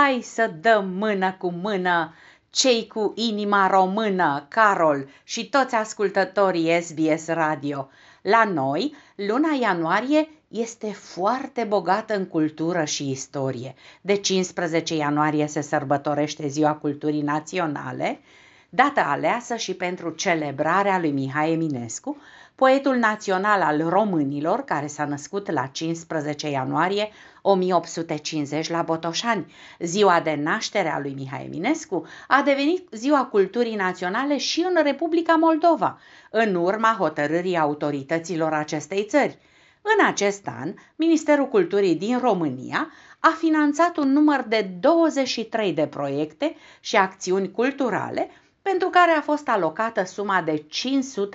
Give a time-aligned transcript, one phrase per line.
[0.00, 2.14] hai să dăm mână cu mână
[2.50, 7.88] cei cu inima română, Carol și toți ascultătorii SBS Radio.
[8.22, 13.74] La noi, luna ianuarie este foarte bogată în cultură și istorie.
[14.00, 18.20] De 15 ianuarie se sărbătorește Ziua Culturii Naționale,
[18.68, 22.16] dată aleasă și pentru celebrarea lui Mihai Eminescu,
[22.58, 27.08] poetul național al românilor, care s-a născut la 15 ianuarie
[27.42, 29.52] 1850 la Botoșani.
[29.78, 35.34] Ziua de naștere a lui Mihai Eminescu a devenit Ziua Culturii Naționale și în Republica
[35.34, 35.98] Moldova,
[36.30, 39.38] în urma hotărârii autorităților acestei țări.
[39.82, 46.54] În acest an, Ministerul Culturii din România a finanțat un număr de 23 de proiecte
[46.80, 48.30] și acțiuni culturale
[48.70, 50.64] pentru care a fost alocată suma de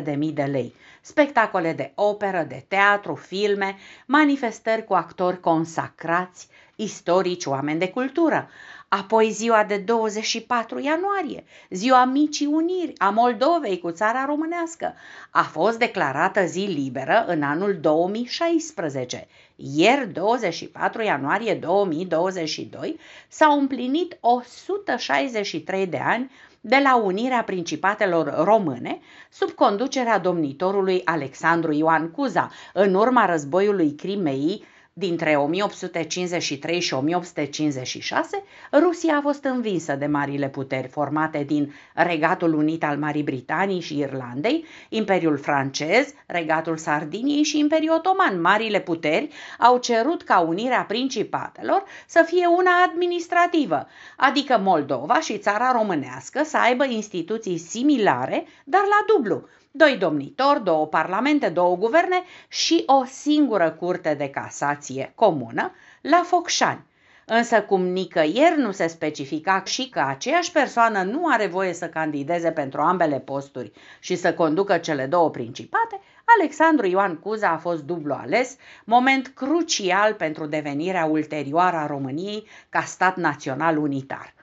[0.00, 0.74] 500.000 de lei.
[1.00, 3.76] Spectacole de operă, de teatru, filme,
[4.06, 8.48] manifestări cu actori consacrați, istorici, oameni de cultură.
[8.88, 14.94] Apoi ziua de 24 ianuarie, ziua Micii Uniri a Moldovei cu țara românească,
[15.30, 19.26] a fost declarată zi liberă în anul 2016.
[19.56, 26.30] Ieri, 24 ianuarie 2022, s-au împlinit 163 de ani
[26.68, 28.98] de la unirea principatelor române
[29.30, 34.64] sub conducerea domnitorului Alexandru Ioan Cuza în urma războiului Crimeii
[34.98, 42.84] Dintre 1853 și 1856, Rusia a fost învinsă de marile puteri formate din Regatul Unit
[42.84, 48.40] al Marii Britanii și Irlandei, Imperiul francez, Regatul Sardiniei și Imperiul Otoman.
[48.40, 55.72] Marile puteri au cerut ca unirea principatelor să fie una administrativă, adică Moldova și țara
[55.72, 62.82] românească să aibă instituții similare, dar la dublu, doi domnitori, două parlamente, două guverne și
[62.86, 66.84] o singură curte de casație comună la Focșani.
[67.24, 72.50] Însă cum nicăieri nu se specifica și că aceeași persoană nu are voie să candideze
[72.50, 76.00] pentru ambele posturi și să conducă cele două principate,
[76.38, 82.80] Alexandru Ioan Cuza a fost dublu ales, moment crucial pentru devenirea ulterioară a României ca
[82.80, 84.34] stat național unitar.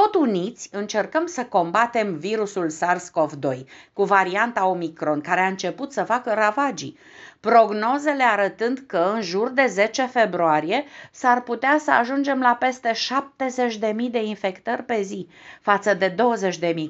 [0.00, 6.32] Tot uniți încercăm să combatem virusul SARS-CoV-2 cu varianta Omicron, care a început să facă
[6.32, 6.98] ravagii
[7.44, 14.10] prognozele arătând că în jur de 10 februarie s-ar putea să ajungem la peste 70.000
[14.10, 15.28] de infectări pe zi,
[15.60, 16.16] față de 20.000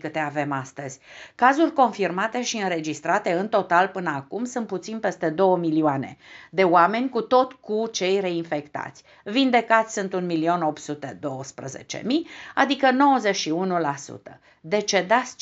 [0.01, 0.99] câte avem astăzi.
[1.35, 6.17] Cazuri confirmate și înregistrate în total până acum sunt puțin peste 2 milioane
[6.51, 9.03] de oameni, cu tot cu cei reinfectați.
[9.25, 12.03] Vindecați sunt 1.812.000,
[12.55, 12.89] adică
[14.31, 14.39] 91%.
[14.67, 15.37] Decedați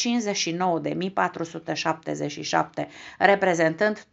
[2.81, 2.87] 59.477,
[3.19, 4.07] reprezentând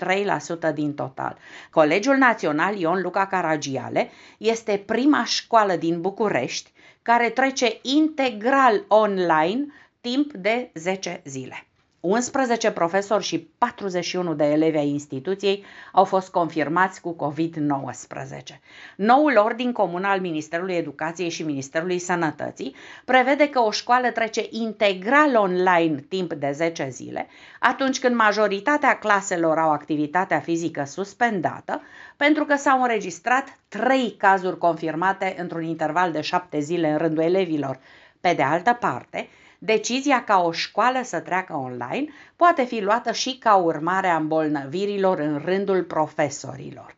[0.69, 1.37] 3% din din total.
[1.71, 9.65] Colegiul Național Ion Luca Caragiale este prima școală din București care trece integral online
[10.01, 11.68] timp de 10 zile.
[12.01, 18.59] 11 profesori și 41 de elevi ai instituției au fost confirmați cu COVID-19.
[18.95, 25.35] Noul ordin comun al Ministerului Educației și Ministerului Sănătății prevede că o școală trece integral
[25.35, 27.27] online timp de 10 zile,
[27.59, 31.81] atunci când majoritatea claselor au activitatea fizică suspendată,
[32.17, 37.79] pentru că s-au înregistrat 3 cazuri confirmate într-un interval de 7 zile în rândul elevilor.
[38.21, 39.29] Pe de altă parte,
[39.61, 42.05] Decizia ca o școală să treacă online
[42.35, 46.95] poate fi luată și ca urmare a îmbolnăvirilor în rândul profesorilor.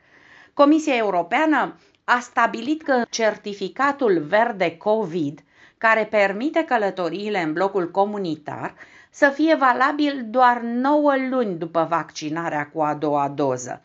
[0.54, 5.40] Comisia Europeană a stabilit că certificatul verde COVID,
[5.78, 8.74] care permite călătoriile în blocul comunitar,
[9.10, 13.82] să fie valabil doar 9 luni după vaccinarea cu a doua doză.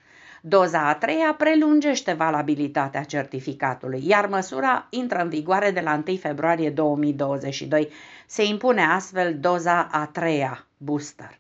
[0.49, 6.71] Doza a treia prelungește valabilitatea certificatului, iar măsura intră în vigoare de la 1 februarie
[6.71, 7.89] 2022.
[8.27, 11.39] Se impune astfel doza a treia, booster.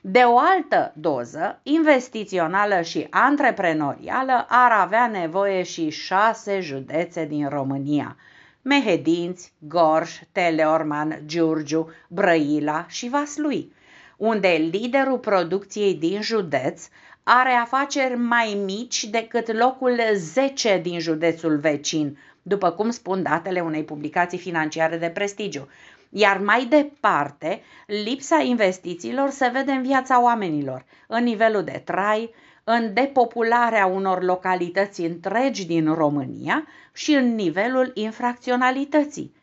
[0.00, 8.16] De o altă doză, investițională și antreprenorială, ar avea nevoie și șase județe din România.
[8.62, 13.72] Mehedinți, Gorj, Teleorman, Giurgiu, Brăila și Vaslui,
[14.16, 16.88] unde liderul producției din județ
[17.30, 23.84] are afaceri mai mici decât locul 10 din județul vecin, după cum spun datele unei
[23.84, 25.68] publicații financiare de prestigiu.
[26.10, 32.34] Iar mai departe, lipsa investițiilor se vede în viața oamenilor, în nivelul de trai,
[32.64, 39.34] în depopularea unor localități întregi din România și în nivelul infracționalității,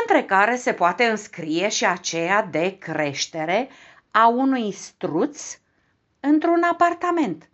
[0.00, 3.68] între care se poate înscrie și aceea de creștere
[4.10, 5.58] a unui struț
[6.26, 7.48] într-un apartament.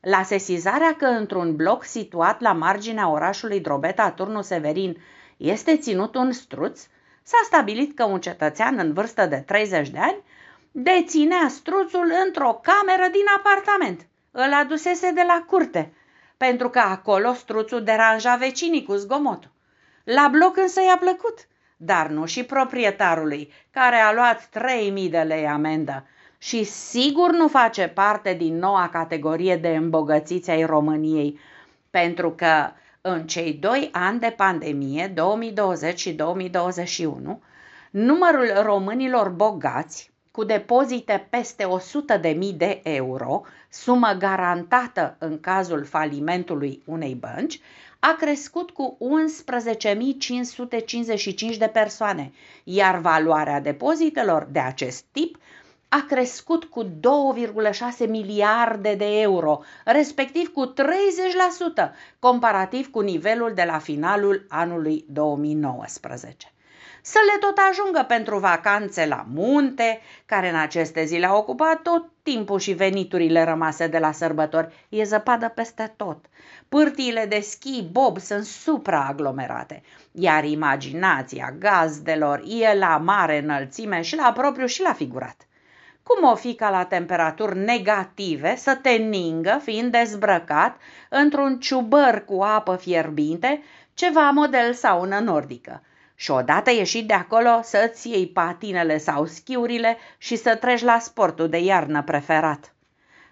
[0.00, 4.96] La sesizarea că într-un bloc situat la marginea orașului Drobeta, Turnul Severin,
[5.36, 6.80] este ținut un struț,
[7.22, 10.22] s-a stabilit că un cetățean în vârstă de 30 de ani
[10.70, 14.06] deținea struțul într-o cameră din apartament.
[14.30, 15.92] Îl adusese de la curte,
[16.36, 19.50] pentru că acolo struțul deranja vecinii cu zgomotul.
[20.04, 21.38] La bloc însă i-a plăcut,
[21.76, 26.06] dar nu și proprietarului, care a luat 3000 de lei amendă
[26.38, 31.38] și sigur nu face parte din noua categorie de îmbogățiți ai României,
[31.90, 37.40] pentru că în cei doi ani de pandemie, 2020 și 2021,
[37.90, 41.66] numărul românilor bogați cu depozite peste
[42.22, 47.60] 100.000 de euro, sumă garantată în cazul falimentului unei bănci,
[47.98, 48.98] a crescut cu
[51.52, 52.32] 11.555 de persoane,
[52.64, 55.38] iar valoarea depozitelor de acest tip
[55.88, 63.78] a crescut cu 2,6 miliarde de euro, respectiv cu 30%, comparativ cu nivelul de la
[63.78, 66.50] finalul anului 2019
[67.06, 72.10] să le tot ajungă pentru vacanțe la munte, care în aceste zile au ocupat tot
[72.22, 74.86] timpul și veniturile rămase de la sărbători.
[74.88, 76.24] E zăpadă peste tot.
[76.68, 84.32] Pârtiile de schi bob sunt supraaglomerate, iar imaginația gazdelor e la mare înălțime și la
[84.32, 85.45] propriu și la figurat.
[86.06, 90.76] Cum o fi ca la temperaturi negative să te ningă fiind dezbrăcat
[91.08, 93.62] într-un ciubăr cu apă fierbinte,
[93.94, 95.82] ceva model saună nordică?
[96.14, 101.48] Și odată ieșit de acolo să-ți iei patinele sau schiurile și să treci la sportul
[101.48, 102.74] de iarnă preferat.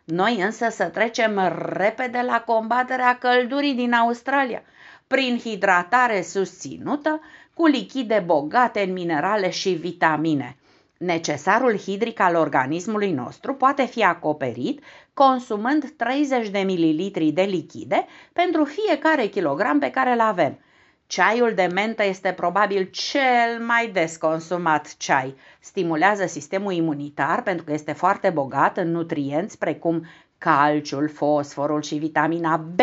[0.05, 4.63] Noi însă să trecem repede la combaterea căldurii din Australia,
[5.07, 7.21] prin hidratare susținută
[7.55, 10.57] cu lichide bogate în minerale și vitamine.
[10.99, 14.83] Necesarul hidric al organismului nostru poate fi acoperit
[15.15, 20.59] consumând 30 de mililitri de lichide pentru fiecare kilogram pe care îl avem–
[21.07, 25.35] Ceaiul de mentă este probabil cel mai des consumat ceai.
[25.61, 30.07] Stimulează sistemul imunitar pentru că este foarte bogat în nutrienți precum
[30.39, 32.81] calciul, fosforul și vitamina B.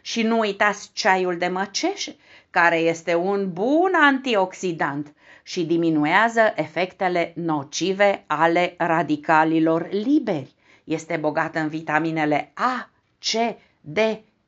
[0.00, 2.16] Și nu uitați ceaiul de măceșe,
[2.50, 5.14] care este un bun antioxidant
[5.48, 10.54] și diminuează efectele nocive ale radicalilor liberi.
[10.84, 13.96] Este bogat în vitaminele A, C, D,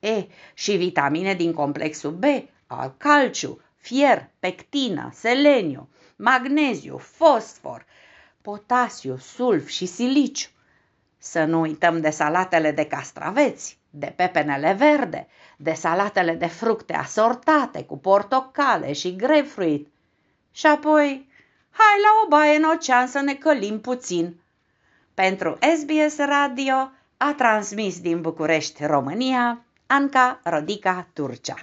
[0.00, 2.24] E și vitamine din complexul B,
[2.66, 7.86] al calciu, fier, pectină, seleniu, magneziu, fosfor,
[8.42, 10.48] potasiu, sulf și siliciu.
[11.18, 15.26] Să nu uităm de salatele de castraveți, de pepenele verde,
[15.56, 19.88] de salatele de fructe asortate cu portocale și grapefruit.
[20.60, 21.28] Și apoi,
[21.70, 24.40] hai la o baie în ocean să ne călim puțin.
[25.14, 31.54] Pentru SBS Radio a transmis din București, România, Anca Rodica Turcea.